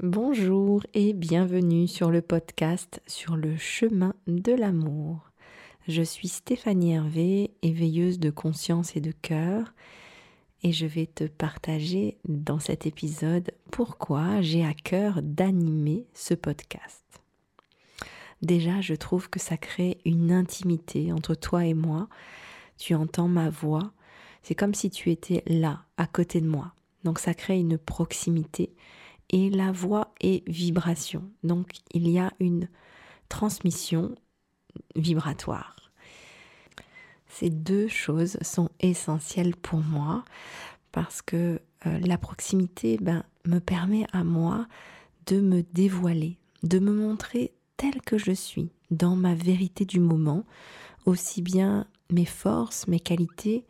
[0.00, 5.28] Bonjour et bienvenue sur le podcast sur le chemin de l'amour.
[5.88, 9.74] Je suis Stéphanie Hervé, éveilleuse de conscience et de cœur,
[10.62, 17.02] et je vais te partager dans cet épisode pourquoi j'ai à cœur d'animer ce podcast.
[18.40, 22.08] Déjà, je trouve que ça crée une intimité entre toi et moi.
[22.76, 23.90] Tu entends ma voix,
[24.44, 26.72] c'est comme si tu étais là, à côté de moi.
[27.02, 28.72] Donc ça crée une proximité
[29.30, 31.30] et la voix est vibration.
[31.42, 32.68] Donc il y a une
[33.28, 34.14] transmission
[34.96, 35.76] vibratoire.
[37.28, 40.24] Ces deux choses sont essentielles pour moi
[40.92, 44.66] parce que euh, la proximité ben, me permet à moi
[45.26, 50.44] de me dévoiler, de me montrer telle que je suis, dans ma vérité du moment,
[51.04, 53.64] aussi bien mes forces, mes qualités,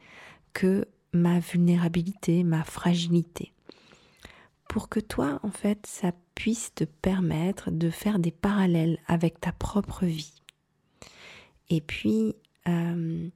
[0.55, 3.53] que ma vulnérabilité, ma fragilité
[4.69, 9.53] pour que toi, en fait, ça puisse te permettre de faire des parallèles avec ta
[9.53, 10.43] propre vie.
[11.71, 12.35] Et puis,
[12.69, 13.29] euh,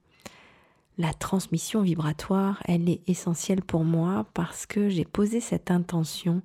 [0.98, 6.42] la transmission vibratoire, elle est essentielle pour moi parce que j'ai posé cette intention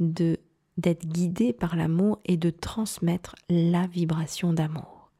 [0.00, 0.38] de
[0.76, 5.10] d'être guidée par l'amour et de transmettre la vibration d'amour.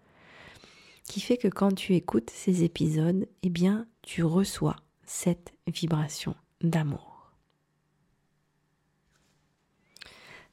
[1.04, 7.09] Qui fait que quand tu écoutes ces épisodes, eh bien, tu reçois cette vibration d'amour.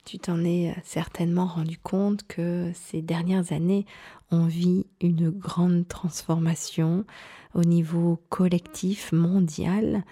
[0.07, 3.85] Tu t'en es certainement rendu compte que ces dernières années,
[4.31, 7.03] on vit une grande transformation
[7.53, 10.05] au niveau collectif, mondial,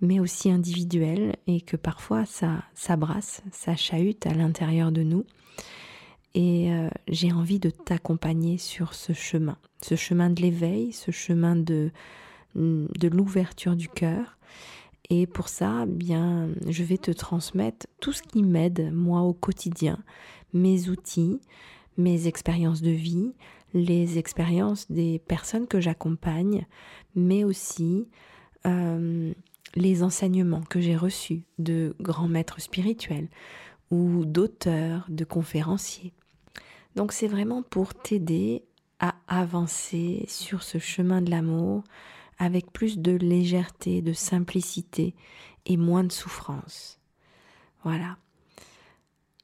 [0.00, 5.24] mais aussi individuel, et que parfois ça s'abrasse, ça chahute à l'intérieur de nous.
[6.34, 11.54] Et euh, j'ai envie de t'accompagner sur ce chemin, ce chemin de l'éveil, ce chemin
[11.54, 11.92] de,
[12.56, 14.36] de l'ouverture du cœur
[15.10, 19.98] et pour ça, bien, je vais te transmettre tout ce qui m'aide, moi, au quotidien,
[20.52, 21.40] mes outils,
[21.96, 23.32] mes expériences de vie,
[23.74, 26.66] les expériences des personnes que j'accompagne,
[27.14, 28.08] mais aussi
[28.66, 29.32] euh,
[29.74, 33.28] les enseignements que j'ai reçus de grands maîtres spirituels
[33.90, 36.12] ou d'auteurs, de conférenciers.
[36.96, 38.64] Donc c'est vraiment pour t'aider
[38.98, 41.84] à avancer sur ce chemin de l'amour,
[42.38, 45.14] avec plus de légèreté, de simplicité
[45.64, 47.00] et moins de souffrance.
[47.82, 48.18] Voilà.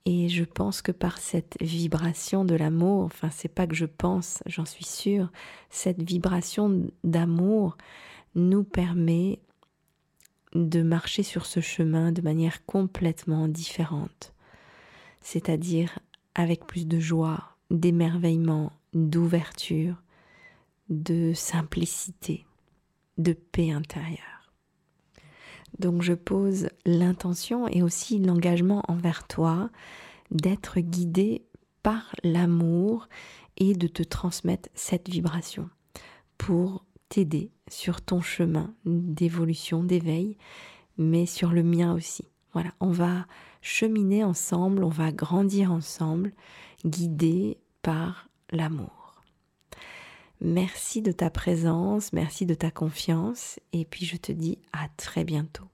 [0.05, 4.43] Et je pense que par cette vibration de l'amour, enfin c'est pas que je pense,
[4.47, 5.31] j'en suis sûre,
[5.71, 7.77] cette vibration d'amour
[8.35, 9.39] nous permet
[10.55, 14.35] de marcher sur ce chemin de manière complètement différente.
[15.21, 15.99] C'est-à-dire
[16.35, 20.03] avec plus de joie, d'émerveillement, d'ouverture,
[20.89, 22.45] de simplicité
[23.19, 24.53] de paix intérieure.
[25.79, 29.71] Donc je pose l'intention et aussi l'engagement envers toi
[30.31, 31.45] d'être guidé
[31.83, 33.09] par l'amour
[33.57, 35.69] et de te transmettre cette vibration
[36.39, 40.37] pour t'aider sur ton chemin d'évolution, d'éveil,
[40.99, 42.25] mais sur le mien aussi.
[42.53, 43.27] Voilà, on va
[43.61, 46.33] cheminer ensemble, on va grandir ensemble,
[46.85, 49.02] guidés par l'amour.
[50.45, 55.23] Merci de ta présence, merci de ta confiance et puis je te dis à très
[55.23, 55.69] bientôt.